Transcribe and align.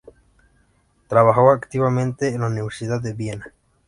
Trabajó 1.07 1.51
activamente 1.51 2.29
en 2.29 2.41
la 2.41 2.47
Universidad 2.47 2.99
de 3.03 3.13
Viena. 3.13 3.53